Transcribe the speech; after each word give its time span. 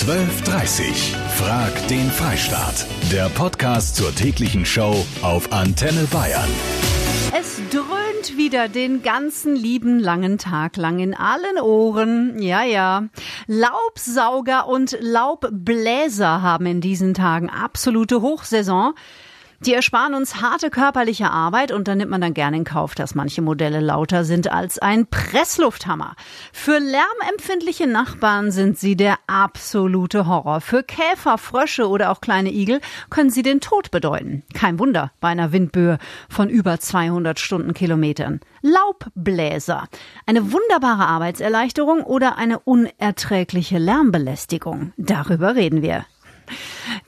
12.30 0.00 1.14
Frag 1.36 1.88
den 1.88 2.10
Freistaat. 2.10 2.86
Der 3.12 3.28
Podcast 3.28 3.96
zur 3.96 4.14
täglichen 4.14 4.64
Show 4.64 5.04
auf 5.20 5.52
Antenne 5.52 6.04
Bayern. 6.10 6.48
Es 7.38 7.60
dröhnt 7.70 8.38
wieder 8.38 8.68
den 8.68 9.02
ganzen 9.02 9.54
lieben 9.54 9.98
langen 9.98 10.38
Tag 10.38 10.78
lang 10.78 11.00
in 11.00 11.12
allen 11.12 11.58
Ohren. 11.60 12.40
Ja, 12.40 12.62
ja. 12.62 13.08
Laubsauger 13.46 14.68
und 14.68 14.96
Laubbläser 15.00 16.40
haben 16.40 16.64
in 16.64 16.80
diesen 16.80 17.12
Tagen 17.12 17.50
absolute 17.50 18.22
Hochsaison. 18.22 18.94
Die 19.66 19.74
ersparen 19.74 20.14
uns 20.14 20.40
harte 20.40 20.70
körperliche 20.70 21.30
Arbeit 21.30 21.70
und 21.70 21.86
da 21.86 21.94
nimmt 21.94 22.10
man 22.10 22.22
dann 22.22 22.32
gerne 22.32 22.56
in 22.56 22.64
Kauf, 22.64 22.94
dass 22.94 23.14
manche 23.14 23.42
Modelle 23.42 23.80
lauter 23.80 24.24
sind 24.24 24.50
als 24.50 24.78
ein 24.78 25.06
Presslufthammer. 25.06 26.14
Für 26.50 26.78
lärmempfindliche 26.78 27.86
Nachbarn 27.86 28.52
sind 28.52 28.78
sie 28.78 28.96
der 28.96 29.18
absolute 29.26 30.26
Horror. 30.26 30.62
Für 30.62 30.82
Käfer, 30.82 31.36
Frösche 31.36 31.90
oder 31.90 32.10
auch 32.10 32.22
kleine 32.22 32.50
Igel 32.50 32.80
können 33.10 33.28
sie 33.28 33.42
den 33.42 33.60
Tod 33.60 33.90
bedeuten. 33.90 34.44
Kein 34.54 34.78
Wunder 34.78 35.12
bei 35.20 35.28
einer 35.28 35.52
Windböe 35.52 35.98
von 36.30 36.48
über 36.48 36.80
200 36.80 37.38
Stundenkilometern. 37.38 38.40
Laubbläser. 38.62 39.88
Eine 40.24 40.52
wunderbare 40.52 41.06
Arbeitserleichterung 41.06 42.02
oder 42.02 42.38
eine 42.38 42.60
unerträgliche 42.60 43.76
Lärmbelästigung. 43.76 44.94
Darüber 44.96 45.54
reden 45.54 45.82
wir. 45.82 46.06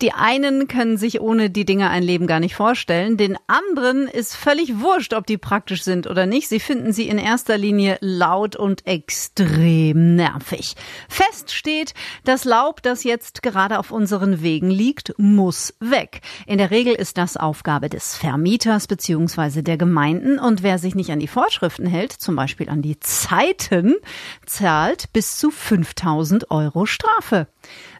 Die 0.02 0.12
einen 0.12 0.66
können 0.66 0.96
sich 0.96 1.20
ohne 1.20 1.48
die 1.48 1.64
Dinge 1.64 1.88
ein 1.88 2.02
Leben 2.02 2.26
gar 2.26 2.40
nicht 2.40 2.56
vorstellen. 2.56 3.16
Den 3.16 3.38
anderen 3.46 4.08
ist 4.08 4.34
völlig 4.34 4.80
wurscht, 4.80 5.14
ob 5.14 5.28
die 5.28 5.38
praktisch 5.38 5.84
sind 5.84 6.08
oder 6.08 6.26
nicht. 6.26 6.48
Sie 6.48 6.58
finden 6.58 6.92
sie 6.92 7.06
in 7.08 7.18
erster 7.18 7.56
Linie 7.56 7.98
laut 8.00 8.56
und 8.56 8.84
extrem 8.84 10.16
nervig. 10.16 10.74
Fest 11.08 11.52
steht, 11.52 11.94
das 12.24 12.44
Laub, 12.44 12.82
das 12.82 13.04
jetzt 13.04 13.44
gerade 13.44 13.78
auf 13.78 13.92
unseren 13.92 14.42
Wegen 14.42 14.70
liegt, 14.70 15.14
muss 15.18 15.72
weg. 15.78 16.20
In 16.48 16.58
der 16.58 16.72
Regel 16.72 16.94
ist 16.94 17.16
das 17.16 17.36
Aufgabe 17.36 17.88
des 17.88 18.16
Vermieters 18.16 18.88
bzw. 18.88 19.62
der 19.62 19.76
Gemeinden 19.76 20.40
und 20.40 20.64
wer 20.64 20.78
sich 20.78 20.96
nicht 20.96 21.12
an 21.12 21.20
die 21.20 21.28
Vorschriften 21.28 21.86
hält, 21.86 22.10
zum 22.10 22.34
Beispiel 22.34 22.68
an 22.68 22.82
die 22.82 22.98
Zeiten, 22.98 23.94
zahlt 24.46 25.12
bis 25.12 25.36
zu 25.38 25.52
5000 25.52 26.50
Euro 26.50 26.86
Strafe. 26.86 27.46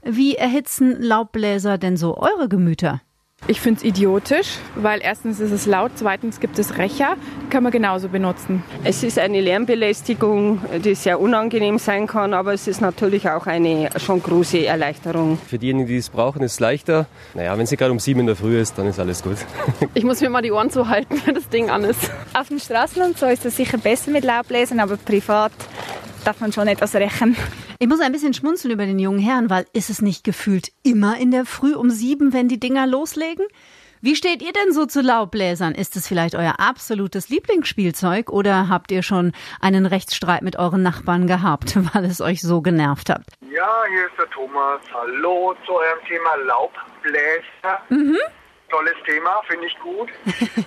Wie 0.05 0.35
erhitzen 0.35 1.01
Laubbläser 1.01 1.79
denn 1.79 1.97
so 1.97 2.17
eure 2.17 2.49
Gemüter? 2.49 3.01
Ich 3.47 3.61
finde 3.61 3.79
es 3.79 3.85
idiotisch, 3.85 4.59
weil 4.75 5.01
erstens 5.01 5.39
ist 5.39 5.53
es 5.53 5.67
laut, 5.67 5.93
zweitens 5.95 6.41
gibt 6.41 6.59
es 6.59 6.77
Rächer, 6.77 7.17
kann 7.51 7.63
man 7.63 7.71
genauso 7.71 8.09
benutzen. 8.09 8.65
Es 8.83 9.05
ist 9.05 9.17
eine 9.19 9.41
Lärmbelästigung, 9.41 10.61
die 10.85 10.97
sehr 10.97 11.21
unangenehm 11.21 11.79
sein 11.79 12.09
kann, 12.09 12.35
aber 12.35 12.53
es 12.53 12.67
ist 12.67 12.81
natürlich 12.81 13.29
auch 13.31 13.47
eine 13.47 13.91
schon 13.99 14.21
große 14.23 14.67
Erleichterung. 14.67 15.39
Für 15.47 15.59
diejenigen, 15.59 15.89
die 15.89 15.97
es 15.97 16.09
brauchen, 16.09 16.43
ist 16.43 16.53
es 16.55 16.61
leichter. 16.61 17.07
Naja, 17.35 17.57
wenn 17.57 17.67
sie 17.67 17.77
gerade 17.77 17.93
um 17.93 18.01
sieben 18.01 18.21
in 18.21 18.27
der 18.27 18.37
Früh 18.37 18.61
ist, 18.61 18.79
dann 18.79 18.87
ist 18.89 18.99
alles 18.99 19.23
gut. 19.23 19.39
Ich 19.95 20.05
muss 20.05 20.21
mir 20.21 20.31
mal 20.31 20.43
die 20.43 20.53
Ohren 20.53 20.71
zuhalten, 20.71 21.21
wenn 21.27 21.35
das 21.35 21.49
Ding 21.49 21.71
an 21.71 21.85
ist. 21.85 22.11
Auf 22.35 22.49
den 22.49 22.59
Straßen 22.59 23.03
und 23.03 23.19
so 23.19 23.27
ist 23.27 23.45
es 23.45 23.57
sicher 23.57 23.79
besser 23.79 24.11
mit 24.11 24.25
Laubbläsern, 24.25 24.81
aber 24.81 24.97
privat 24.97 25.53
darf 26.25 26.41
man 26.41 26.53
schon 26.53 26.69
etwas 26.69 26.95
rächen. 26.95 27.37
Ich 27.83 27.89
muss 27.89 28.01
ein 28.01 28.13
bisschen 28.13 28.33
schmunzeln 28.33 28.73
über 28.73 28.87
den 28.87 29.01
jungen 29.01 29.19
Herrn, 29.19 29.51
weil 29.51 29.67
ist 29.73 29.91
es 29.91 30.01
nicht 30.01 30.23
gefühlt 30.23 30.69
immer 30.85 31.19
in 31.19 31.33
der 31.33 31.45
Früh 31.45 31.75
um 31.75 31.91
sieben, 31.91 32.33
wenn 32.33 32.47
die 32.47 32.61
Dinger 32.61 32.87
loslegen? 32.87 33.45
Wie 34.01 34.15
steht 34.15 34.41
ihr 34.41 34.53
denn 34.53 34.73
so 34.73 34.87
zu 34.87 35.01
Laubbläsern? 35.01 35.75
Ist 35.75 35.97
es 35.97 36.07
vielleicht 36.07 36.37
euer 36.37 36.61
absolutes 36.61 37.29
Lieblingsspielzeug 37.29 38.31
oder 38.31 38.69
habt 38.69 38.93
ihr 38.93 39.03
schon 39.03 39.33
einen 39.61 39.85
Rechtsstreit 39.85 40.43
mit 40.43 40.61
euren 40.61 40.85
Nachbarn 40.85 41.27
gehabt, 41.27 41.75
weil 41.93 42.05
es 42.05 42.21
euch 42.21 42.41
so 42.41 42.61
genervt 42.61 43.11
hat? 43.11 43.23
Ja, 43.53 43.83
hier 43.89 44.07
ist 44.07 44.17
der 44.17 44.31
Thomas. 44.31 44.81
Hallo 44.95 45.57
zu 45.67 45.73
eurem 45.73 45.99
Thema 46.07 46.37
Laubbläser. 46.47 47.81
Mhm. 47.89 48.17
Tolles 48.71 48.95
Thema, 49.05 49.43
finde 49.49 49.67
ich 49.67 49.77
gut, 49.81 50.09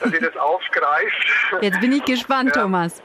dass 0.02 0.12
ihr 0.12 0.20
das 0.20 0.36
aufgreift. 0.36 1.62
Jetzt 1.62 1.80
bin 1.80 1.94
ich 1.94 2.04
gespannt, 2.04 2.52
Ja. 2.58 2.64
Thomas. 2.64 3.02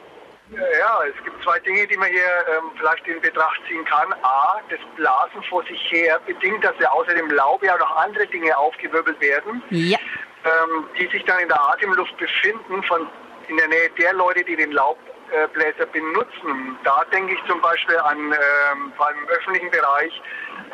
Ja, 0.52 1.00
es 1.08 1.24
gibt 1.24 1.42
zwei 1.44 1.58
Dinge, 1.60 1.86
die 1.86 1.96
man 1.96 2.08
hier 2.08 2.20
ähm, 2.22 2.70
vielleicht 2.76 3.06
in 3.06 3.20
Betracht 3.20 3.60
ziehen 3.68 3.84
kann. 3.84 4.12
A, 4.22 4.60
das 4.68 4.80
Blasen 4.96 5.42
vor 5.48 5.62
sich 5.64 5.80
her 5.92 6.18
bedingt, 6.26 6.64
dass 6.64 6.74
ja 6.80 6.90
außer 6.90 7.14
dem 7.14 7.30
Laub 7.30 7.62
ja 7.62 7.76
noch 7.78 7.96
andere 7.96 8.26
Dinge 8.26 8.56
aufgewirbelt 8.56 9.20
werden, 9.20 9.62
Ja. 9.70 9.98
ähm, 10.44 10.86
die 10.98 11.06
sich 11.08 11.24
dann 11.24 11.38
in 11.40 11.48
der 11.48 11.60
Atemluft 11.68 12.16
befinden, 12.16 12.82
von 12.84 13.08
in 13.48 13.56
der 13.58 13.68
Nähe 13.68 13.90
der 13.98 14.12
Leute, 14.14 14.44
die 14.44 14.56
den 14.56 14.72
Laubbläser 14.72 15.86
benutzen. 15.92 16.78
Da 16.84 17.04
denke 17.12 17.34
ich 17.34 17.40
zum 17.48 17.60
Beispiel 17.60 17.96
an, 17.98 18.18
ähm, 18.18 18.92
vor 18.96 19.06
allem 19.08 19.18
im 19.22 19.28
öffentlichen 19.28 19.70
Bereich, 19.70 20.22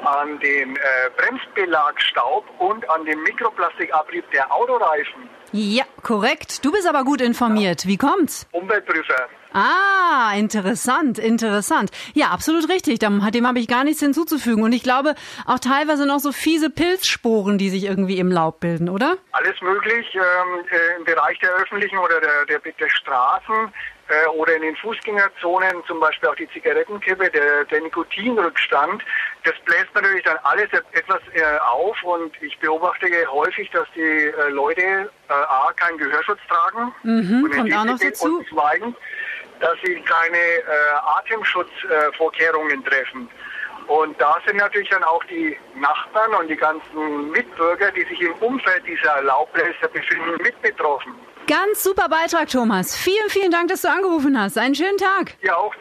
an 0.04 0.38
den 0.40 0.76
äh, 0.76 0.80
Bremsbelagstaub 1.16 2.44
und 2.60 2.88
an 2.90 3.04
den 3.04 3.22
Mikroplastikabrieb 3.22 4.30
der 4.30 4.50
Autoreifen. 4.52 5.28
Ja, 5.52 5.84
korrekt. 6.02 6.64
Du 6.64 6.72
bist 6.72 6.86
aber 6.88 7.04
gut 7.04 7.20
informiert. 7.20 7.86
Wie 7.86 7.96
kommt's? 7.96 8.46
Umweltprüfer. 8.52 9.28
Ah, 9.58 10.34
interessant, 10.36 11.18
interessant. 11.18 11.90
Ja, 12.12 12.26
absolut 12.26 12.68
richtig. 12.68 12.98
Dem, 12.98 13.22
dem 13.32 13.48
habe 13.48 13.58
ich 13.58 13.68
gar 13.68 13.84
nichts 13.84 14.00
hinzuzufügen. 14.00 14.62
Und 14.62 14.72
ich 14.72 14.82
glaube 14.82 15.14
auch 15.46 15.58
teilweise 15.58 16.06
noch 16.06 16.18
so 16.18 16.30
fiese 16.30 16.68
Pilzsporen, 16.68 17.56
die 17.56 17.70
sich 17.70 17.84
irgendwie 17.84 18.18
im 18.18 18.30
Laub 18.30 18.60
bilden, 18.60 18.90
oder? 18.90 19.16
Alles 19.32 19.58
möglich 19.62 20.06
ähm, 20.14 20.64
äh, 20.70 20.98
im 20.98 21.04
Bereich 21.04 21.38
der 21.38 21.50
öffentlichen 21.54 21.96
oder 21.96 22.20
der, 22.20 22.44
der, 22.44 22.58
der 22.58 22.88
Straßen 22.90 23.72
äh, 24.08 24.26
oder 24.36 24.56
in 24.56 24.62
den 24.62 24.76
Fußgängerzonen, 24.76 25.82
zum 25.86 26.00
Beispiel 26.00 26.28
auch 26.28 26.36
die 26.36 26.48
Zigarettenkippe, 26.50 27.30
der, 27.30 27.64
der 27.64 27.80
Nikotinrückstand. 27.80 29.02
Das 29.44 29.54
bläst 29.64 29.88
natürlich 29.94 30.22
dann 30.24 30.36
alles 30.42 30.68
et- 30.72 30.84
etwas 30.92 31.20
äh, 31.32 31.42
auf 31.66 31.96
und 32.04 32.30
ich 32.42 32.58
beobachte 32.58 33.06
häufig, 33.32 33.70
dass 33.70 33.86
die 33.94 34.00
äh, 34.02 34.50
Leute 34.50 35.10
A, 35.28 35.72
keinen 35.76 35.96
Gehörschutz 35.98 36.38
tragen. 36.48 36.92
Mhm, 37.02 37.44
und 37.44 37.52
kommt 37.52 37.74
auch 37.74 37.84
noch 37.84 37.98
dazu. 37.98 38.38
Und 38.38 38.46
dass 39.60 39.76
sie 39.84 40.00
keine 40.02 40.36
äh, 40.36 40.62
Atemschutzvorkehrungen 41.18 42.84
äh, 42.84 42.88
treffen. 42.88 43.28
Und 43.86 44.20
da 44.20 44.36
sind 44.44 44.56
natürlich 44.56 44.88
dann 44.88 45.04
auch 45.04 45.22
die 45.24 45.56
Nachbarn 45.76 46.34
und 46.34 46.48
die 46.48 46.56
ganzen 46.56 47.30
Mitbürger, 47.30 47.92
die 47.92 48.02
sich 48.02 48.20
im 48.20 48.34
Umfeld 48.34 48.84
dieser 48.86 49.22
Laubbläser 49.22 49.88
befinden, 49.92 50.42
mit 50.42 50.60
betroffen. 50.60 51.14
Ganz 51.46 51.84
super 51.84 52.08
Beitrag, 52.08 52.48
Thomas. 52.48 52.96
Vielen, 52.96 53.30
vielen 53.30 53.52
Dank, 53.52 53.68
dass 53.68 53.82
du 53.82 53.88
angerufen 53.88 54.40
hast. 54.40 54.58
Einen 54.58 54.74
schönen 54.74 54.98
Tag. 54.98 55.34
Ja, 55.42 55.56
auch 55.56 55.74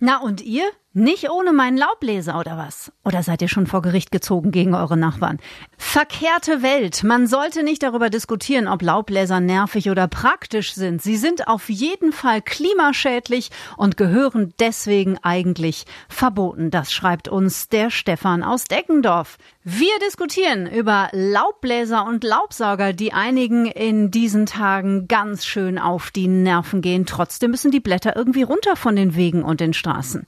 Na 0.00 0.18
und 0.18 0.40
ihr? 0.40 0.68
Nicht 0.98 1.30
ohne 1.30 1.52
meinen 1.52 1.76
Laubbläser 1.76 2.40
oder 2.40 2.58
was? 2.58 2.90
Oder 3.04 3.22
seid 3.22 3.40
ihr 3.40 3.46
schon 3.46 3.68
vor 3.68 3.82
Gericht 3.82 4.10
gezogen 4.10 4.50
gegen 4.50 4.74
eure 4.74 4.96
Nachbarn? 4.96 5.38
Verkehrte 5.76 6.60
Welt. 6.60 7.04
Man 7.04 7.28
sollte 7.28 7.62
nicht 7.62 7.84
darüber 7.84 8.10
diskutieren, 8.10 8.66
ob 8.66 8.82
Laubbläser 8.82 9.38
nervig 9.38 9.90
oder 9.90 10.08
praktisch 10.08 10.74
sind. 10.74 11.00
Sie 11.00 11.16
sind 11.16 11.46
auf 11.46 11.68
jeden 11.70 12.10
Fall 12.10 12.42
klimaschädlich 12.42 13.50
und 13.76 13.96
gehören 13.96 14.54
deswegen 14.58 15.18
eigentlich 15.22 15.84
verboten. 16.08 16.72
Das 16.72 16.92
schreibt 16.92 17.28
uns 17.28 17.68
der 17.68 17.90
Stefan 17.90 18.42
aus 18.42 18.64
Deckendorf. 18.64 19.38
Wir 19.62 19.96
diskutieren 20.04 20.66
über 20.66 21.10
Laubbläser 21.12 22.08
und 22.08 22.24
Laubsauger, 22.24 22.92
die 22.92 23.12
einigen 23.12 23.66
in 23.66 24.10
diesen 24.10 24.46
Tagen 24.46 25.06
ganz 25.06 25.46
schön 25.46 25.78
auf 25.78 26.10
die 26.10 26.26
Nerven 26.26 26.82
gehen. 26.82 27.06
Trotzdem 27.06 27.52
müssen 27.52 27.70
die 27.70 27.78
Blätter 27.78 28.16
irgendwie 28.16 28.42
runter 28.42 28.74
von 28.74 28.96
den 28.96 29.14
Wegen 29.14 29.44
und 29.44 29.60
den 29.60 29.74
Straßen. 29.74 30.26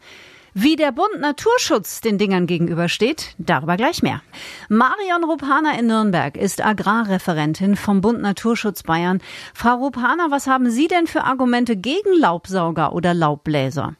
Wie 0.53 0.75
der 0.75 0.91
Bund 0.91 1.21
Naturschutz 1.21 2.00
den 2.00 2.19
Dingern 2.19 2.49
gegenübersteht, 2.49 3.34
darüber 3.38 3.77
gleich 3.77 4.03
mehr. 4.03 4.21
Marion 4.69 5.22
Rupana 5.22 5.78
in 5.78 5.87
Nürnberg 5.87 6.37
ist 6.37 6.65
Agrarreferentin 6.65 7.77
vom 7.77 8.00
Bund 8.00 8.21
Naturschutz 8.21 8.83
Bayern. 8.83 9.21
Frau 9.55 9.77
Rupana, 9.77 10.27
was 10.31 10.49
haben 10.49 10.69
Sie 10.69 10.89
denn 10.89 11.06
für 11.06 11.22
Argumente 11.22 11.77
gegen 11.77 12.19
Laubsauger 12.19 12.93
oder 12.94 13.15
Laubbläser? 13.15 13.94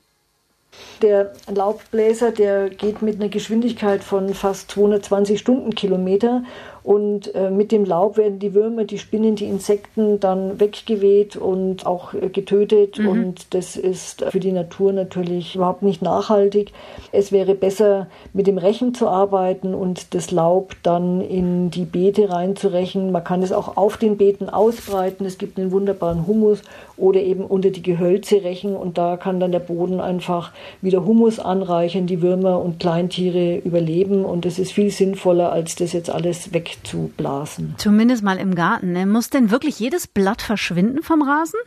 Der 1.03 1.33
Laubbläser, 1.49 2.33
der 2.33 2.69
geht 2.69 3.01
mit 3.01 3.17
einer 3.17 3.29
Geschwindigkeit 3.29 4.03
von 4.03 4.35
fast 4.35 4.73
220 4.73 5.39
Stundenkilometer 5.39 6.43
und 6.83 7.35
äh, 7.35 7.51
mit 7.51 7.73
dem 7.73 7.85
Laub 7.85 8.17
werden 8.17 8.39
die 8.39 8.55
Würmer, 8.55 8.85
die 8.85 8.99
Spinnen, 8.99 9.37
die 9.37 9.47
Insekten 9.47 10.21
dann 10.21 10.61
weggeweht 10.61 11.37
und 11.37 11.87
auch 11.87 12.15
äh, 12.15 12.29
getötet 12.29 12.99
und 12.99 13.55
das 13.55 13.77
ist 13.77 14.25
für 14.31 14.41
die 14.41 14.53
Natur 14.53 14.93
natürlich 14.93 15.55
überhaupt 15.57 15.83
nicht 15.83 16.03
nachhaltig. 16.03 16.73
Es 17.13 17.33
wäre 17.33 17.55
besser, 17.55 18.09
mit 18.33 18.47
dem 18.47 18.59
Rechen 18.59 18.95
zu 18.95 19.09
arbeiten 19.09 19.75
und 19.75 20.15
das 20.15 20.31
Laub 20.31 20.75
dann 20.83 21.21
in 21.21 21.71
die 21.71 21.85
Beete 21.85 22.31
reinzurechen. 22.31 23.13
Man 23.13 23.25
kann 23.25 23.43
es 23.43 23.53
auch 23.53 23.77
auf 23.77 23.97
den 23.97 24.17
Beeten 24.17 24.49
ausbreiten. 24.49 25.27
Es 25.27 25.39
gibt 25.39 25.59
einen 25.59 25.73
wunderbaren 25.73 26.27
Humus 26.27 26.63
oder 26.97 27.21
eben 27.21 27.45
unter 27.45 27.71
die 27.71 27.83
Gehölze 27.83 28.43
rechen 28.45 28.77
und 28.77 28.99
da 28.99 29.17
kann 29.17 29.41
dann 29.41 29.53
der 29.53 29.59
Boden 29.59 30.01
einfach 30.01 30.53
wieder 30.83 31.05
Humus 31.05 31.39
anreichern, 31.39 32.07
die 32.07 32.23
Würmer 32.23 32.61
und 32.63 32.79
Kleintiere 32.79 33.57
überleben 33.57 34.25
und 34.25 34.45
das 34.45 34.59
ist 34.59 34.73
viel 34.73 34.91
sinnvoller, 34.91 35.51
als 35.53 35.75
das 35.77 35.93
jetzt 35.93 36.11
alles 36.11 36.53
wegzublasen. 36.71 37.75
Zumindest 37.79 38.23
mal 38.23 38.39
im 38.39 38.55
Garten. 38.55 38.93
Ne? 38.93 39.07
Muss 39.07 39.31
denn 39.31 39.51
wirklich 39.51 39.79
jedes 39.79 40.07
Blatt 40.07 40.43
verschwinden 40.43 41.03
vom 41.03 41.23
Rasen? 41.23 41.61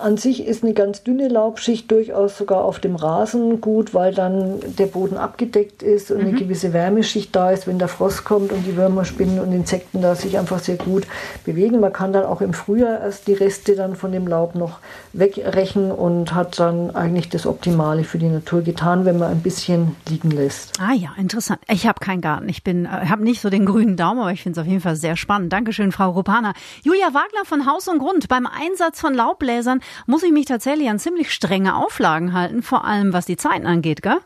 An 0.00 0.16
sich 0.16 0.46
ist 0.46 0.62
eine 0.62 0.74
ganz 0.74 1.02
dünne 1.02 1.28
Laubschicht 1.28 1.90
durchaus 1.90 2.36
sogar 2.38 2.64
auf 2.64 2.78
dem 2.78 2.96
Rasen 2.96 3.60
gut, 3.60 3.94
weil 3.94 4.12
dann 4.14 4.60
der 4.78 4.86
Boden 4.86 5.16
abgedeckt 5.16 5.82
ist 5.82 6.10
und 6.10 6.20
eine 6.20 6.32
Mhm. 6.32 6.36
gewisse 6.36 6.72
Wärmeschicht 6.72 7.34
da 7.34 7.50
ist, 7.50 7.66
wenn 7.66 7.78
der 7.78 7.88
Frost 7.88 8.24
kommt 8.24 8.52
und 8.52 8.64
die 8.66 8.76
Würmer, 8.76 9.04
Spinnen 9.04 9.40
und 9.40 9.52
Insekten 9.52 10.02
da 10.02 10.14
sich 10.14 10.38
einfach 10.38 10.58
sehr 10.58 10.76
gut 10.76 11.06
bewegen. 11.44 11.80
Man 11.80 11.92
kann 11.92 12.12
dann 12.12 12.24
auch 12.24 12.40
im 12.40 12.52
Frühjahr 12.52 13.00
erst 13.00 13.26
die 13.26 13.34
Reste 13.34 13.74
dann 13.76 13.96
von 13.96 14.12
dem 14.12 14.26
Laub 14.26 14.54
noch 14.54 14.78
wegrechen 15.12 15.90
und 15.90 16.34
hat 16.34 16.58
dann 16.58 16.94
eigentlich 16.94 17.28
das 17.28 17.46
Optimale 17.46 18.04
für 18.04 18.18
die 18.18 18.28
Natur 18.28 18.62
getan, 18.62 19.04
wenn 19.04 19.18
man 19.18 19.30
ein 19.30 19.40
bisschen 19.40 19.96
liegen 20.08 20.30
lässt. 20.30 20.78
Ah 20.80 20.92
ja, 20.92 21.10
interessant. 21.18 21.60
Ich 21.68 21.86
habe 21.86 22.00
keinen 22.00 22.20
Garten. 22.20 22.48
Ich 22.48 22.62
bin, 22.62 22.84
äh, 22.84 22.88
habe 22.88 23.22
nicht 23.24 23.40
so 23.40 23.50
den 23.50 23.66
grünen 23.66 23.96
Daumen, 23.96 24.20
aber 24.20 24.32
ich 24.32 24.42
finde 24.42 24.60
es 24.60 24.64
auf 24.64 24.70
jeden 24.70 24.80
Fall 24.80 24.96
sehr 24.96 25.16
spannend. 25.16 25.52
Dankeschön, 25.52 25.92
Frau 25.92 26.10
Rupana. 26.10 26.52
Julia 26.82 27.06
Wagner 27.06 27.44
von 27.44 27.66
Haus 27.66 27.88
und 27.88 27.98
Grund. 27.98 28.28
Beim 28.28 28.46
Einsatz 28.46 29.00
von 29.00 29.14
Laubbläsern 29.14 29.80
muss 30.06 30.22
ich 30.22 30.32
mich 30.32 30.46
tatsächlich 30.46 30.88
an 30.88 30.98
ziemlich 30.98 31.30
strenge 31.30 31.76
Auflagen 31.76 32.32
halten, 32.32 32.62
vor 32.62 32.84
allem 32.84 33.12
was 33.12 33.26
die 33.26 33.36
Zeiten 33.36 33.66
angeht, 33.66 34.02
gell? 34.02 34.18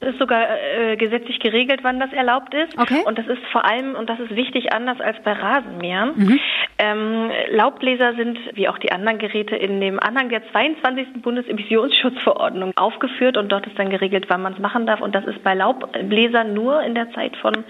Es 0.00 0.08
ist 0.12 0.18
sogar 0.18 0.46
äh, 0.50 0.96
gesetzlich 0.96 1.40
geregelt, 1.40 1.80
wann 1.82 1.98
das 1.98 2.12
erlaubt 2.12 2.52
ist. 2.52 2.78
Okay. 2.78 3.02
Und 3.06 3.18
das 3.18 3.26
ist 3.26 3.42
vor 3.50 3.64
allem, 3.64 3.94
und 3.94 4.10
das 4.10 4.20
ist 4.20 4.36
wichtig, 4.36 4.72
anders 4.72 5.00
als 5.00 5.16
bei 5.24 5.32
Rasenmähern. 5.32 6.12
Mhm. 6.16 6.40
Ähm, 6.78 7.30
Laubbläser 7.50 8.14
sind, 8.16 8.38
wie 8.52 8.68
auch 8.68 8.78
die 8.78 8.92
anderen 8.92 9.18
Geräte, 9.18 9.56
in 9.56 9.80
dem 9.80 9.98
Anhang 9.98 10.28
der 10.28 10.42
22. 10.52 11.22
Bundesemissionsschutzverordnung 11.22 12.72
aufgeführt 12.76 13.38
und 13.38 13.50
dort 13.50 13.66
ist 13.66 13.78
dann 13.78 13.88
geregelt, 13.88 14.26
wann 14.28 14.42
man 14.42 14.52
es 14.52 14.58
machen 14.58 14.86
darf. 14.86 15.00
Und 15.00 15.14
das 15.14 15.24
ist 15.24 15.42
bei 15.42 15.54
Laubbläsern 15.54 16.52
nur 16.52 16.82
in 16.82 16.94
der 16.94 17.10
Zeit 17.12 17.34
von 17.38 17.64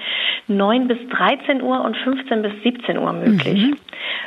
9 0.48 0.88
bis 0.88 0.98
13 1.10 1.62
Uhr 1.62 1.84
und 1.84 1.96
15 1.96 2.42
bis 2.42 2.52
17 2.64 2.98
Uhr 2.98 3.12
möglich. 3.12 3.66
Mhm. 3.66 3.76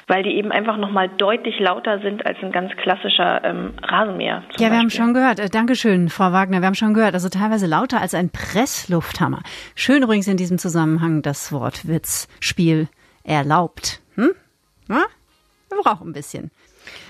Weil 0.08 0.24
die 0.24 0.36
eben 0.36 0.52
einfach 0.52 0.78
nochmal 0.78 1.10
deutlich 1.10 1.60
lauter 1.60 2.00
sind 2.00 2.26
als 2.26 2.38
ein 2.42 2.52
ganz 2.54 2.72
klassischer 2.78 3.44
ähm, 3.44 3.74
Rasenmäher. 3.84 4.44
Ja, 4.58 4.72
wir 4.72 4.78
haben 4.78 4.86
Beispiel. 4.86 5.04
schon 5.04 5.14
gehört. 5.14 5.40
Äh, 5.40 5.50
Dankeschön, 5.50 6.08
Frau 6.08 6.32
Wagner. 6.32 6.62
Wir 6.62 6.68
haben 6.68 6.76
schon 6.76 6.94
gehört. 6.94 7.16
Also 7.16 7.28
teilweise 7.28 7.68
lauter 7.68 8.00
als 8.00 8.14
ein 8.14 8.30
Presslufthammer. 8.30 9.42
Schön 9.76 10.04
übrigens 10.04 10.28
in 10.28 10.38
diesem 10.38 10.58
Zusammenhang 10.58 11.22
das 11.22 11.52
Wort 11.52 11.88
Witzspiel 11.88 12.88
erlaubt. 13.24 14.02
Hm? 14.16 14.32
Ja? 14.90 15.06
Wir 15.70 15.84
brauchen 15.84 16.10
ein 16.10 16.14
bisschen. 16.14 16.52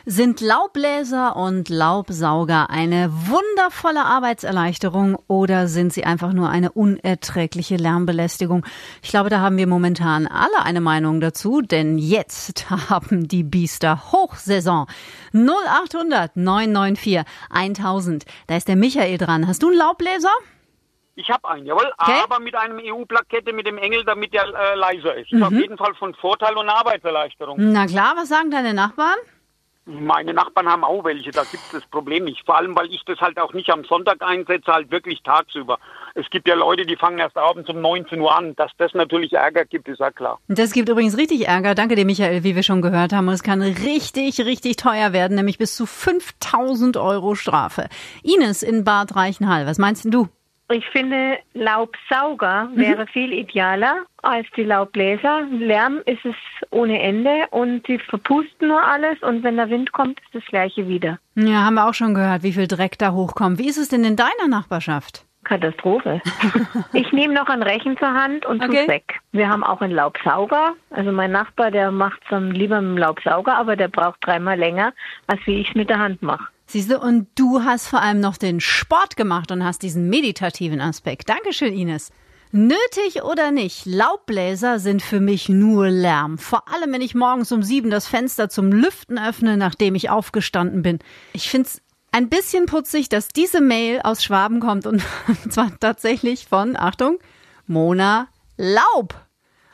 Sind 0.06 0.42
Laubbläser 0.42 1.36
und 1.36 1.70
Laubsauger 1.70 2.70
eine 2.70 3.10
wundervolle 3.12 4.04
Arbeitserleichterung 4.04 5.16
oder 5.28 5.68
sind 5.68 5.94
sie 5.94 6.04
einfach 6.04 6.34
nur 6.34 6.50
eine 6.50 6.72
unerträgliche 6.72 7.78
Lärmbelästigung? 7.78 8.66
Ich 9.02 9.12
glaube, 9.12 9.30
da 9.30 9.40
haben 9.40 9.58
wir 9.58 9.68
momentan 9.68 10.28
alle 10.28 10.64
eine 10.64 10.82
Meinung 10.82 11.22
dazu, 11.22 11.62
denn 11.62 11.98
jetzt 11.98 12.70
haben 12.90 13.28
die 13.28 13.44
Biester 13.44 14.12
Hochsaison. 14.12 14.88
0800 15.34 16.36
994 16.36 17.24
1000. 17.50 18.26
Da 18.48 18.58
ist 18.58 18.68
der 18.68 18.76
Michael 18.76 19.18
dran. 19.18 19.48
Hast 19.48 19.64
du 19.64 19.68
einen 19.68 19.78
Laubbläser? 19.78 20.34
Ich 21.22 21.30
habe 21.30 21.50
einen, 21.50 21.66
jawohl, 21.66 21.92
Okay. 21.98 22.14
aber 22.24 22.40
mit 22.40 22.56
einem 22.56 22.80
EU-Plakette 22.82 23.52
mit 23.52 23.68
dem 23.68 23.78
Engel, 23.78 24.06
damit 24.06 24.34
der 24.34 24.46
äh, 24.46 24.76
leiser 24.76 25.16
ist. 25.18 25.34
Ist 25.34 25.44
auf 25.44 25.50
Mhm. 25.52 25.60
jeden 25.60 25.78
Fall 25.78 25.94
von 25.96 26.14
Vorteil 26.16 26.56
und 26.56 26.70
Arbeitserleichterung. 26.70 27.58
Na 27.60 27.86
klar, 27.88 28.14
was 28.16 28.30
sagen 28.30 28.52
deine 28.52 28.74
Nachbarn? 28.74 29.18
Meine 29.86 30.34
Nachbarn 30.34 30.70
haben 30.70 30.84
auch 30.84 31.04
welche, 31.04 31.32
da 31.34 31.42
gibt 31.44 31.66
es 31.66 31.82
das 31.82 31.90
Problem 31.90 32.24
nicht. 32.24 32.46
Vor 32.46 32.56
allem, 32.56 32.76
weil 32.76 32.86
ich 32.94 33.04
das 33.06 33.20
halt 33.20 33.38
auch 33.40 33.54
nicht 33.54 33.70
am 33.72 33.84
Sonntag 33.86 34.22
einsetze, 34.22 34.72
halt 34.72 34.92
wirklich 34.92 35.22
tagsüber. 35.24 35.78
Es 36.16 36.30
gibt 36.30 36.48
ja 36.48 36.54
Leute, 36.56 36.86
die 36.86 36.96
fangen 36.96 37.18
erst 37.18 37.36
abends 37.38 37.70
um 37.70 37.82
19 37.82 38.22
Uhr 38.22 38.34
an. 38.34 38.56
Dass 38.56 38.72
das 38.78 38.94
natürlich 38.94 39.34
Ärger 39.34 39.66
gibt, 39.66 39.88
ist 39.90 40.00
ja 40.00 40.12
klar. 40.12 40.40
Das 40.48 40.72
gibt 40.74 40.88
übrigens 40.90 41.18
richtig 41.18 41.48
Ärger. 41.48 41.74
Danke 41.76 41.96
dir, 41.96 42.06
Michael, 42.06 42.44
wie 42.44 42.56
wir 42.56 42.64
schon 42.64 42.82
gehört 42.84 43.12
haben. 43.14 43.28
Und 43.28 43.34
es 43.34 43.44
kann 43.44 43.62
richtig, 43.64 44.40
richtig 44.42 44.78
teuer 44.78 45.12
werden, 45.12 45.36
nämlich 45.36 45.58
bis 45.58 45.76
zu 45.76 45.86
5000 45.88 46.96
Euro 46.98 47.34
Strafe. 47.36 47.90
Ines 48.24 48.62
in 48.64 48.84
Bad 48.86 49.16
Reichenhall, 49.16 49.66
was 49.66 49.80
meinst 49.80 50.06
denn 50.06 50.12
du? 50.12 50.30
Ich 50.72 50.86
finde, 50.90 51.40
Laubsauger 51.56 52.70
wäre 52.76 53.08
viel 53.08 53.34
idealer 53.34 54.06
als 54.22 54.46
die 54.56 54.64
Laubbläser. 54.64 55.42
Lärm 55.52 56.02
ist 56.06 56.24
es 56.24 56.36
ohne 56.70 57.02
Ende 57.02 57.48
und 57.50 57.88
die 57.88 57.98
verpusten 57.98 58.68
nur 58.68 58.82
alles 58.82 59.20
und 59.24 59.44
wenn 59.44 59.58
der 59.58 59.70
Wind 59.72 59.92
kommt, 59.94 60.20
ist 60.20 60.36
das 60.36 60.46
gleiche 60.46 60.88
wieder. 60.88 61.18
Ja, 61.36 61.66
haben 61.66 61.74
wir 61.76 61.88
auch 61.88 61.96
schon 61.96 62.14
gehört, 62.14 62.44
wie 62.44 62.54
viel 62.54 62.68
Dreck 62.68 63.00
da 63.00 63.14
hochkommt. 63.14 63.58
Wie 63.58 63.68
ist 63.68 63.78
es 63.78 63.90
denn 63.90 64.04
in 64.04 64.16
deiner 64.16 64.48
Nachbarschaft? 64.48 65.26
Katastrophe. 65.44 66.22
ich 66.94 67.12
nehme 67.12 67.34
noch 67.34 67.48
ein 67.48 67.64
Rechen 67.64 67.98
zur 67.98 68.14
Hand 68.14 68.46
und 68.46 68.62
tu's 68.62 68.70
Okay. 68.70 68.88
weg. 68.88 69.20
Wir 69.32 69.50
haben 69.50 69.64
auch 69.64 69.82
einen 69.82 69.94
Laubsauger. 69.94 70.74
Also 70.92 71.12
mein 71.12 71.32
Nachbar, 71.32 71.72
der 71.72 71.92
macht 71.92 72.22
es 72.30 72.40
lieber 72.54 72.80
mit 72.82 72.92
dem 72.92 72.98
Laubsauger, 72.98 73.56
aber 73.56 73.76
der 73.76 73.88
braucht 73.88 74.18
dreimal 74.22 74.60
länger, 74.60 74.94
als 75.26 75.40
wie 75.46 75.62
ich 75.62 75.70
es 75.70 75.76
mit 75.76 75.90
der 75.90 75.98
Hand 75.98 76.22
mache. 76.22 76.46
Siehst 76.72 76.92
du, 76.92 77.00
und 77.00 77.28
du 77.34 77.64
hast 77.64 77.88
vor 77.88 78.00
allem 78.00 78.20
noch 78.20 78.38
den 78.38 78.60
Sport 78.60 79.18
gemacht 79.18 79.52
und 79.52 79.64
hast 79.64 79.82
diesen 79.82 80.08
meditativen 80.08 80.82
Aspekt. 80.82 81.28
Dankeschön, 81.28 81.74
Ines. 81.74 82.12
Nötig 82.52 83.24
oder 83.24 83.50
nicht, 83.50 83.88
Laubbläser 83.88 84.78
sind 84.78 85.02
für 85.02 85.20
mich 85.20 85.50
nur 85.50 85.90
Lärm. 85.90 86.38
Vor 86.38 86.72
allem, 86.72 86.94
wenn 86.94 87.02
ich 87.02 87.16
morgens 87.16 87.52
um 87.52 87.64
sieben 87.64 87.90
das 87.90 88.06
Fenster 88.06 88.50
zum 88.50 88.72
Lüften 88.72 89.18
öffne, 89.18 89.58
nachdem 89.58 89.96
ich 89.96 90.12
aufgestanden 90.12 90.84
bin. 90.84 91.00
Ich 91.34 91.50
find's 91.50 91.82
ein 92.12 92.30
bisschen 92.30 92.68
putzig, 92.68 93.10
dass 93.10 93.30
diese 93.30 93.62
Mail 93.62 94.02
aus 94.04 94.24
Schwaben 94.24 94.60
kommt 94.60 94.86
und 94.86 95.02
zwar 95.50 95.72
tatsächlich 95.80 96.46
von, 96.46 96.76
Achtung, 96.76 97.18
Mona 97.66 98.28
Laub. 98.58 99.16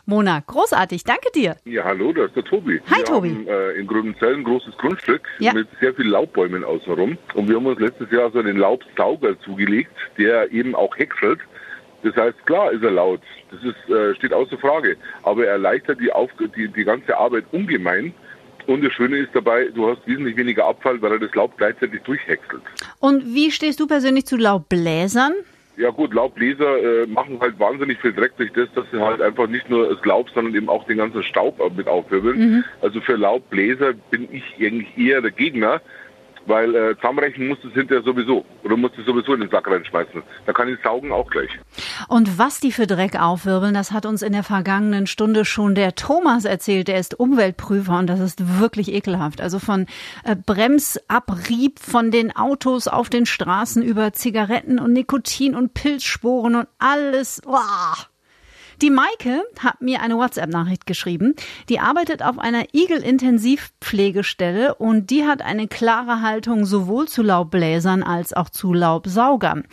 Mona, 0.08 0.44
großartig, 0.46 1.04
danke 1.04 1.30
dir. 1.34 1.56
Ja, 1.66 1.84
hallo, 1.84 2.14
da 2.14 2.26
ist 2.26 2.36
der 2.36 2.44
Tobi. 2.44 2.80
Hi, 2.92 2.98
wir 3.00 3.06
Tobi. 3.06 3.30
Haben, 3.32 3.48
äh, 3.48 3.72
in 3.72 3.88
Gründenzell 3.88 4.36
ein 4.36 4.44
großes 4.44 4.78
Grundstück 4.78 5.22
Ja. 5.40 5.54
mit 5.54 5.68
sehr 5.80 5.96
vielen 5.96 6.10
Laubbäumen 6.10 6.64
außenrum. 6.64 7.18
Und 7.34 7.50
wir 7.50 7.56
haben 7.56 7.66
uns 7.66 7.80
letztes 7.80 8.12
Jahr 8.12 8.30
so 8.32 8.38
einen 8.40 8.58
Laubsauger 8.58 9.40
zugelegt, 9.42 9.92
der 10.20 10.52
eben 10.52 10.76
auch 10.76 10.96
häckselt. 10.98 11.40
Das 12.04 12.16
heißt, 12.16 12.46
klar 12.46 12.72
ist 12.72 12.84
er 12.84 12.92
laut. 12.92 13.22
Das 13.50 13.64
ist, 13.64 13.90
äh, 13.90 14.14
steht 14.16 14.32
außer 14.32 14.60
Frage. 14.60 14.96
Aber 15.24 15.46
er 15.46 15.54
erleichtert 15.54 16.00
die, 16.00 16.12
Auf 16.12 16.30
die, 16.56 16.68
die 16.68 16.84
ganze 16.84 17.18
Arbeit 17.18 17.46
ungemein. 17.52 18.14
Und 18.68 18.84
das 18.84 18.94
Schöne 18.94 19.18
ist 19.18 19.30
dabei, 19.34 19.66
du 19.74 19.90
hast 19.90 20.06
wesentlich 20.08 20.38
weniger 20.38 20.66
Abfall, 20.66 21.02
weil 21.02 21.14
er 21.14 21.20
das 21.20 21.34
Laub 21.34 21.58
gleichzeitig 21.58 22.02
durchhäckselt. 22.04 22.62
Und 23.00 23.26
wie 23.34 23.50
stehst 23.52 23.80
du 23.80 23.88
persönlich 23.88 24.26
zu 24.28 24.38
Laubbläsern? 24.38 25.34
Ja 25.78 25.90
gut, 25.90 26.14
Laubbläser 26.14 27.04
äh, 27.04 27.08
machen 27.08 27.40
halt 27.42 27.60
wahnsinnig 27.60 28.00
viel 28.00 28.14
Dreck 28.14 28.38
durch 28.38 28.52
das, 28.54 28.70
dass 28.76 28.86
sie 28.92 29.00
halt 29.00 29.22
einfach 29.22 29.48
nicht 29.48 29.70
nur 29.70 29.90
das 29.90 30.04
Laub, 30.06 30.30
sondern 30.30 30.56
eben 30.56 30.70
auch 30.70 30.86
den 30.86 30.98
ganzen 30.98 31.22
Staub 31.24 31.60
mit 31.76 31.88
aufwirbeln. 31.88 32.38
Mhm. 32.38 32.64
Also 32.82 33.02
für 33.02 33.16
Laubbläser 33.16 33.94
bin 34.10 34.28
ich 34.32 34.44
eigentlich 34.60 34.98
eher 34.98 35.22
der 35.22 35.32
Gegner, 35.32 35.82
weil 36.48 36.76
äh, 36.76 36.96
zusammenrechnen 36.96 37.48
musst 37.48 37.64
du 37.64 37.70
es 37.70 37.74
hinterher 37.74 38.04
sowieso. 38.04 38.46
Oder 38.64 38.78
musst 38.78 38.96
du 38.98 39.02
es 39.02 39.08
sowieso 39.08 39.34
in 39.34 39.42
den 39.42 39.50
Sack 39.50 39.68
reinschmeißen. 39.68 40.24
Da 40.46 40.54
kann 40.54 40.68
ich 40.68 40.80
saugen 40.84 41.12
auch 41.12 41.30
gleich. 41.30 41.50
Und 42.08 42.38
was 42.38 42.60
die 42.60 42.72
für 42.72 42.88
Dreck 42.88 43.20
aufwirbeln, 43.20 43.74
das 43.74 43.92
hat 43.92 44.06
uns 44.06 44.22
in 44.22 44.34
der 44.34 44.44
vergangenen 44.44 45.08
Stunde 45.08 45.46
schon 45.46 45.76
der 45.76 45.96
Thomas 45.96 46.46
erzählt. 46.46 46.88
Der 46.88 47.00
ist 47.00 47.20
Umweltprüfer 47.20 47.98
und 47.98 48.08
das 48.08 48.20
ist 48.20 48.60
wirklich 48.60 48.94
ekelhaft. 48.94 49.42
Also 49.42 49.60
von 49.60 49.88
äh, 50.24 50.36
Bremsabrieb 50.36 51.80
von 51.80 52.12
den 52.12 52.36
Autos 52.36 52.88
auf 52.88 53.10
den 53.10 53.26
Straßen 53.26 53.84
über 53.84 54.14
Zigaretten 54.14 54.80
und 54.80 54.94
Nikotin 54.94 55.56
und 55.56 55.74
Pilzsporen 55.74 56.56
und 56.56 56.68
alles. 56.80 57.42
Uah. 57.46 58.15
Die 58.82 58.90
Maike 58.90 59.44
hat 59.60 59.82
mir 59.82 60.02
eine 60.02 60.18
WhatsApp-Nachricht 60.18 60.86
geschrieben. 60.86 61.36
Die 61.70 61.80
arbeitet 61.80 62.24
auf 62.24 62.40
einer 62.40 62.66
Igel-Intensivpflegestelle 62.74 64.76
und 64.76 65.10
die 65.10 65.26
hat 65.26 65.42
eine 65.42 65.68
klare 65.68 66.22
Haltung 66.22 66.66
sowohl 66.66 67.08
zu 67.08 67.24
Laubbläsern 67.24 68.04
als 68.04 68.34
auch 68.34 68.50
zu 68.50 68.74
Laubsaugern. 68.74 69.64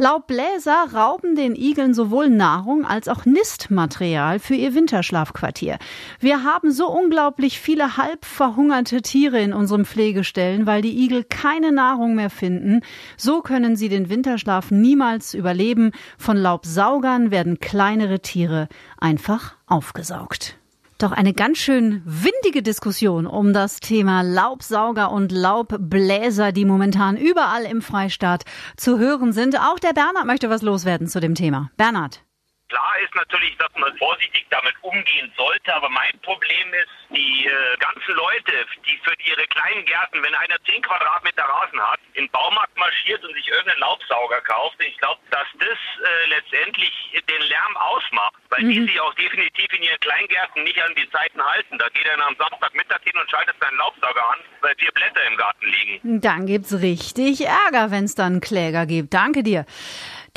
Laubbläser 0.00 0.90
rauben 0.94 1.34
den 1.34 1.56
Igeln 1.56 1.92
sowohl 1.92 2.30
Nahrung 2.30 2.84
als 2.84 3.08
auch 3.08 3.24
Nistmaterial 3.24 4.38
für 4.38 4.54
ihr 4.54 4.72
Winterschlafquartier. 4.72 5.78
Wir 6.20 6.44
haben 6.44 6.70
so 6.70 6.88
unglaublich 6.88 7.58
viele 7.58 7.96
halb 7.96 8.24
verhungerte 8.24 9.02
Tiere 9.02 9.40
in 9.40 9.52
unseren 9.52 9.84
Pflegestellen, 9.84 10.66
weil 10.66 10.82
die 10.82 11.04
Igel 11.04 11.24
keine 11.24 11.72
Nahrung 11.72 12.14
mehr 12.14 12.30
finden. 12.30 12.82
So 13.16 13.40
können 13.42 13.74
sie 13.74 13.88
den 13.88 14.08
Winterschlaf 14.08 14.70
niemals 14.70 15.34
überleben. 15.34 15.90
Von 16.16 16.36
Laubsaugern 16.36 17.32
werden 17.32 17.58
kleinere 17.58 18.20
Tiere 18.20 18.68
einfach 18.98 19.56
aufgesaugt. 19.66 20.57
Doch 20.98 21.12
eine 21.12 21.32
ganz 21.32 21.58
schön 21.58 22.02
windige 22.04 22.60
Diskussion 22.60 23.28
um 23.28 23.52
das 23.52 23.78
Thema 23.78 24.22
Laubsauger 24.22 25.12
und 25.12 25.30
Laubbläser, 25.30 26.50
die 26.50 26.64
momentan 26.64 27.16
überall 27.16 27.62
im 27.64 27.82
Freistaat 27.82 28.42
zu 28.76 28.98
hören 28.98 29.32
sind. 29.32 29.56
Auch 29.60 29.78
der 29.78 29.92
Bernhard 29.92 30.26
möchte 30.26 30.50
was 30.50 30.62
loswerden 30.62 31.06
zu 31.06 31.20
dem 31.20 31.36
Thema. 31.36 31.70
Bernhard. 31.76 32.24
Klar 32.68 32.94
ist 33.02 33.14
natürlich, 33.14 33.56
dass 33.56 33.72
man 33.76 33.96
vorsichtig 33.96 34.46
damit 34.50 34.74
umgehen 34.82 35.32
sollte, 35.36 35.74
aber 35.74 35.88
mein 35.88 36.12
Problem 36.22 36.74
ist, 36.74 36.88
die 37.08 37.46
äh, 37.46 37.76
ganzen 37.78 38.14
Leute, 38.14 38.52
die 38.84 39.00
für 39.02 39.14
ihre 39.24 39.46
kleinen 39.46 39.84
Gärten, 39.86 40.22
wenn 40.22 40.34
einer 40.34 40.56
10 40.64 40.82
Quadratmeter 40.82 41.44
Rasen 41.44 41.80
hat, 41.80 42.00
in 42.12 42.24
den 42.24 42.30
Baumarkt 42.30 42.76
marschiert 42.76 43.24
und 43.24 43.32
sich 43.34 43.48
irgendeinen 43.48 43.80
Laubsauger 43.80 44.40
kauft, 44.42 44.76
ich 44.80 44.98
glaube, 44.98 45.20
dass 45.30 45.46
das 45.58 45.78
äh, 45.78 46.28
letztendlich 46.28 46.92
den 47.28 47.42
Lärm 47.48 47.76
ausmacht. 47.76 48.34
Weil 48.50 48.58
weil 48.58 48.72
die 48.72 48.80
sich 48.86 49.00
auch 49.00 49.14
definitiv 49.14 49.72
in 49.76 49.82
ihren 49.82 50.00
Kleingärten 50.00 50.64
nicht 50.64 50.82
an 50.82 50.92
die 50.96 51.08
Zeiten 51.10 51.40
halten. 51.42 51.78
Da 51.78 51.88
geht 51.88 52.06
er 52.06 52.26
am 52.26 52.34
Samstagmittag 52.38 53.00
hin 53.04 53.12
und 53.20 53.30
schaltet 53.30 53.54
seinen 53.60 53.76
Laubsauger 53.76 54.30
an, 54.30 54.38
weil 54.60 54.74
vier 54.76 54.90
Blätter 54.92 55.24
im 55.26 55.36
Garten 55.36 55.66
liegen. 55.66 56.20
Dann 56.20 56.46
gibt's 56.46 56.72
richtig 56.74 57.46
Ärger, 57.46 57.90
wenn 57.90 58.04
es 58.04 58.14
dann 58.14 58.40
Kläger 58.40 58.86
gibt. 58.86 59.14
Danke 59.14 59.42
dir. 59.42 59.64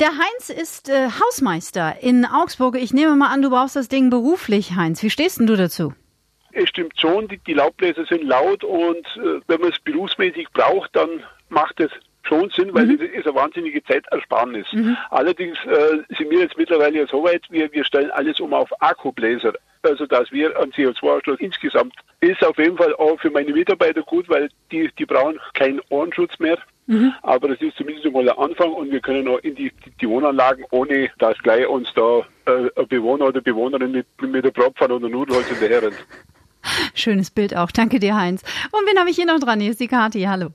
Der 0.00 0.08
Heinz 0.08 0.48
ist 0.50 0.88
äh, 0.88 1.08
Hausmeister 1.10 1.96
in 2.02 2.24
Augsburg. 2.24 2.76
Ich 2.76 2.92
nehme 2.92 3.14
mal 3.14 3.28
an, 3.32 3.42
du 3.42 3.50
brauchst 3.50 3.76
das 3.76 3.88
Ding 3.88 4.10
beruflich, 4.10 4.74
Heinz. 4.74 5.02
Wie 5.02 5.10
stehst 5.10 5.38
denn 5.38 5.46
du 5.46 5.56
dazu? 5.56 5.94
Es 6.52 6.68
stimmt 6.68 6.98
schon, 7.00 7.28
die, 7.28 7.38
die 7.38 7.54
Laubbläser 7.54 8.04
sind 8.06 8.24
laut 8.24 8.64
und 8.64 9.06
äh, 9.16 9.40
wenn 9.46 9.60
man 9.60 9.70
es 9.70 9.78
berufsmäßig 9.80 10.48
braucht, 10.52 10.94
dann 10.94 11.22
macht 11.48 11.80
es 11.80 11.90
schon 12.24 12.50
Sinn, 12.50 12.72
weil 12.72 12.86
Mhm. 12.86 12.98
das 12.98 13.08
ist 13.10 13.26
eine 13.26 13.34
wahnsinnige 13.34 13.82
Zeitersparnis. 13.84 14.66
Allerdings 15.10 15.58
äh, 15.64 15.98
sind 16.16 16.30
wir 16.30 16.40
jetzt 16.40 16.56
mittlerweile 16.56 16.98
ja 17.00 17.06
so 17.06 17.22
weit, 17.24 17.42
wir, 17.50 17.72
wir 17.72 17.84
stellen 17.84 18.10
alles 18.12 18.38
um 18.40 18.54
auf 18.54 18.70
Akkubläser. 18.80 19.52
Also 19.82 20.06
dass 20.06 20.30
wir 20.30 20.56
an 20.60 20.70
CO2-Ausstoß 20.70 21.38
insgesamt 21.40 21.94
ist 22.20 22.44
auf 22.46 22.56
jeden 22.58 22.76
Fall 22.76 22.94
auch 22.94 23.18
für 23.20 23.30
meine 23.30 23.52
Mitarbeiter 23.52 24.02
gut, 24.02 24.28
weil 24.28 24.48
die, 24.70 24.88
die 24.96 25.06
brauchen 25.06 25.40
keinen 25.54 25.80
Ohrenschutz 25.88 26.38
mehr. 26.38 26.58
Aber 27.22 27.48
das 27.48 27.60
ist 27.60 27.76
zumindest 27.76 28.12
mal 28.12 28.24
der 28.24 28.38
Anfang 28.38 28.72
und 28.72 28.90
wir 28.90 29.00
können 29.00 29.28
auch 29.28 29.38
in 29.38 29.54
die, 29.54 29.72
die, 30.00 30.08
Wohnanlagen, 30.08 30.64
ohne 30.70 31.10
dass 31.18 31.38
gleich 31.38 31.66
uns 31.66 31.88
da 31.94 32.20
äh, 32.46 32.68
ein 32.76 32.88
Bewohner 32.88 33.26
oder 33.26 33.40
Bewohnerin 33.40 33.92
mit, 33.92 34.06
mit 34.20 34.44
der 34.44 34.50
Bratpfanne 34.50 34.94
oder 34.94 35.08
Nudelholz 35.08 35.46
hinterher 35.46 35.82
rennt. 35.82 36.06
Schönes 36.94 37.30
Bild 37.30 37.56
auch. 37.56 37.70
Danke 37.70 37.98
dir, 37.98 38.16
Heinz. 38.16 38.42
Und 38.72 38.86
wen 38.86 38.98
habe 38.98 39.10
ich 39.10 39.16
hier 39.16 39.26
noch 39.26 39.38
dran? 39.38 39.60
Hier 39.60 39.70
ist 39.70 39.80
die 39.80 39.88
Kathi. 39.88 40.22
Hallo. 40.22 40.50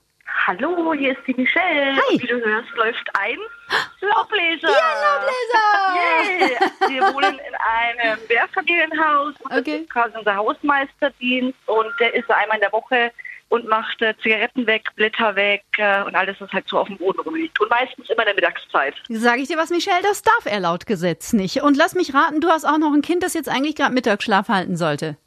Hallo, 0.46 0.94
hier 0.94 1.12
ist 1.12 1.28
die 1.28 1.34
Michelle. 1.34 1.96
Hi. 1.96 2.14
Und 2.14 2.24
wie 2.24 2.28
du 2.28 2.40
hörst, 2.40 2.70
läuft 2.76 3.10
ein 3.20 3.38
Laubbläser. 4.02 4.70
Ja, 4.70 4.94
Laubbläser! 5.04 5.70
Yay. 5.96 6.94
Wir 6.94 7.02
wohnen 7.14 7.40
in 7.40 7.56
einem 7.56 8.20
Mehrfamilienhaus. 8.30 9.34
Und 9.42 9.52
Das 9.52 9.68
ist 9.68 9.90
quasi 9.90 10.18
unser 10.18 10.36
Hausmeisterdienst. 10.36 11.58
Und 11.66 11.88
der 12.00 12.14
ist 12.14 12.30
einmal 12.30 12.58
in 12.58 12.62
der 12.62 12.72
Woche 12.72 13.12
und 13.50 13.68
macht 13.68 14.01
äh, 14.01 14.13
Zigaretten 14.22 14.68
weg, 14.68 14.84
Blätter 14.96 15.36
weg 15.36 15.63
äh, 15.77 16.04
und 16.04 16.16
alles, 16.16 16.36
was 16.39 16.51
halt 16.51 16.68
so 16.68 16.80
auf 16.80 16.88
dem 16.88 16.98
Boden 16.98 17.20
rumliegt. 17.20 17.60
Und 17.60 17.70
meistens 17.70 18.10
immer 18.10 18.24
in 18.24 18.27
der 18.27 18.36
Mittagszeit. 18.36 18.96
Sage 19.10 19.42
ich 19.42 19.48
dir 19.48 19.58
was, 19.58 19.70
Michelle? 19.70 20.01
Das 20.04 20.22
darf 20.22 20.46
er 20.46 20.60
laut 20.60 20.86
Gesetz 20.86 21.34
nicht. 21.34 21.62
Und 21.62 21.77
lass 21.77 21.96
mich 21.96 22.13
raten, 22.13 22.42
du 22.42 22.50
hast 22.50 22.66
auch 22.66 22.77
noch 22.77 22.94
ein 22.94 23.01
Kind, 23.01 23.24
das 23.24 23.34
jetzt 23.34 23.50
eigentlich 23.50 23.75
gerade 23.75 23.94
Mittagsschlaf 23.94 24.50
halten 24.50 24.75
sollte. 24.75 25.18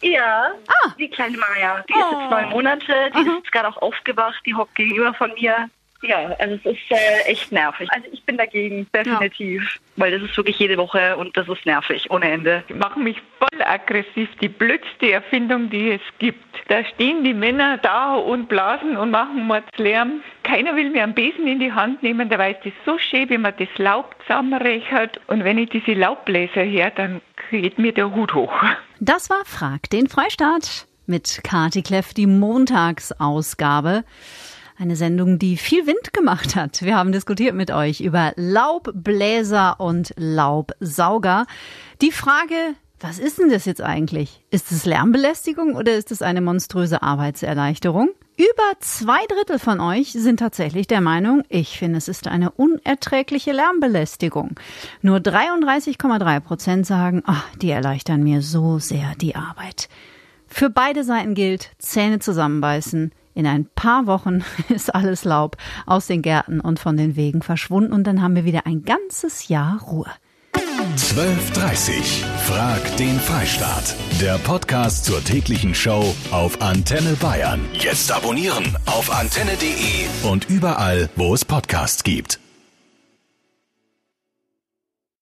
Ja, 0.00 0.52
die 0.98 1.08
kleine 1.10 1.36
Maya, 1.36 1.84
die 1.88 1.92
ist 1.92 2.12
jetzt 2.12 2.30
neun 2.30 2.48
Monate, 2.48 3.10
die 3.14 3.20
ist 3.20 3.34
jetzt 3.42 3.52
gerade 3.52 3.68
auch 3.68 3.76
aufgewacht, 3.82 4.40
die 4.46 4.54
hockt 4.54 4.74
gegenüber 4.74 5.12
von 5.12 5.34
mir. 5.34 5.68
Ja, 6.02 6.34
also 6.38 6.56
es 6.56 6.64
ist 6.64 6.90
äh, 6.90 7.30
echt 7.30 7.52
nervig. 7.52 7.88
Also 7.92 8.08
ich 8.12 8.22
bin 8.24 8.36
dagegen, 8.36 8.86
definitiv. 8.92 9.78
Weil 9.96 10.10
das 10.10 10.28
ist 10.28 10.36
wirklich 10.36 10.58
jede 10.58 10.76
Woche 10.76 11.16
und 11.16 11.36
das 11.36 11.48
ist 11.48 11.64
nervig, 11.64 12.10
ohne 12.10 12.30
Ende. 12.30 12.64
Die 12.68 12.74
machen 12.74 13.04
mich 13.04 13.18
voll 13.38 13.62
aggressiv, 13.62 14.28
die 14.40 14.48
blödste 14.48 15.12
Erfindung, 15.12 15.70
die 15.70 15.92
es 15.92 16.00
gibt. 16.18 16.42
Da 16.68 16.84
stehen 16.84 17.22
die 17.22 17.34
Männer 17.34 17.78
da 17.78 18.14
und 18.14 18.48
blasen 18.48 18.96
und 18.96 19.10
machen 19.10 19.46
Mordslärm. 19.46 20.22
Keiner 20.42 20.74
will 20.74 20.90
mir 20.90 21.04
einen 21.04 21.14
Besen 21.14 21.46
in 21.46 21.60
die 21.60 21.72
Hand 21.72 22.02
nehmen, 22.02 22.28
da 22.28 22.38
weiß 22.38 22.56
das 22.64 22.72
so 22.84 22.98
schön, 22.98 23.30
wie 23.30 23.38
man 23.38 23.54
das 23.56 23.68
Laub 23.76 24.16
zusammenrechert. 24.22 25.20
Und 25.28 25.44
wenn 25.44 25.58
ich 25.58 25.70
diese 25.70 25.92
Laubbläser 25.92 26.64
höre, 26.64 26.90
dann 26.90 27.20
geht 27.50 27.78
mir 27.78 27.92
der 27.92 28.12
Hut 28.12 28.34
hoch. 28.34 28.52
Das 28.98 29.30
war 29.30 29.44
Frag 29.44 29.88
den 29.90 30.08
Freistaat 30.08 30.86
mit 31.06 31.42
Kati 31.44 31.82
Kleff, 31.82 32.14
die 32.14 32.26
Montagsausgabe. 32.26 34.04
Eine 34.82 34.96
Sendung, 34.96 35.38
die 35.38 35.58
viel 35.58 35.86
Wind 35.86 36.12
gemacht 36.12 36.56
hat. 36.56 36.82
Wir 36.82 36.96
haben 36.96 37.12
diskutiert 37.12 37.54
mit 37.54 37.70
euch 37.70 38.00
über 38.00 38.32
Laubbläser 38.34 39.78
und 39.78 40.12
Laubsauger. 40.16 41.46
Die 42.00 42.10
Frage, 42.10 42.74
was 42.98 43.20
ist 43.20 43.38
denn 43.38 43.48
das 43.48 43.64
jetzt 43.64 43.80
eigentlich? 43.80 44.42
Ist 44.50 44.72
es 44.72 44.84
Lärmbelästigung 44.84 45.76
oder 45.76 45.94
ist 45.94 46.10
es 46.10 46.20
eine 46.20 46.40
monströse 46.40 47.00
Arbeitserleichterung? 47.00 48.08
Über 48.36 48.72
zwei 48.80 49.24
Drittel 49.28 49.60
von 49.60 49.78
euch 49.78 50.10
sind 50.14 50.38
tatsächlich 50.40 50.88
der 50.88 51.00
Meinung, 51.00 51.44
ich 51.48 51.78
finde, 51.78 51.98
es 51.98 52.08
ist 52.08 52.26
eine 52.26 52.50
unerträgliche 52.50 53.52
Lärmbelästigung. 53.52 54.56
Nur 55.00 55.18
33,3 55.18 56.40
Prozent 56.40 56.86
sagen, 56.88 57.22
ach, 57.24 57.44
die 57.54 57.70
erleichtern 57.70 58.24
mir 58.24 58.42
so 58.42 58.80
sehr 58.80 59.14
die 59.20 59.36
Arbeit. 59.36 59.88
Für 60.48 60.70
beide 60.70 61.04
Seiten 61.04 61.34
gilt, 61.34 61.70
Zähne 61.78 62.18
zusammenbeißen. 62.18 63.12
In 63.34 63.46
ein 63.46 63.66
paar 63.74 64.06
Wochen 64.06 64.44
ist 64.68 64.94
alles 64.94 65.24
Laub 65.24 65.56
aus 65.86 66.06
den 66.06 66.22
Gärten 66.22 66.60
und 66.60 66.78
von 66.78 66.96
den 66.96 67.16
Wegen 67.16 67.42
verschwunden 67.42 67.92
und 67.92 68.04
dann 68.04 68.22
haben 68.22 68.34
wir 68.34 68.44
wieder 68.44 68.66
ein 68.66 68.84
ganzes 68.84 69.48
Jahr 69.48 69.80
Ruhe. 69.82 70.10
12.30 70.96 72.24
Frag 72.44 72.96
den 72.96 73.18
Freistaat. 73.20 73.94
Der 74.20 74.36
Podcast 74.38 75.04
zur 75.04 75.22
täglichen 75.24 75.74
Show 75.74 76.14
auf 76.30 76.60
Antenne 76.60 77.14
Bayern. 77.20 77.60
Jetzt 77.72 78.12
abonnieren 78.12 78.76
auf 78.86 79.10
antenne.de 79.10 80.30
und 80.30 80.50
überall, 80.50 81.08
wo 81.16 81.32
es 81.34 81.44
Podcasts 81.44 82.02
gibt. 82.02 82.41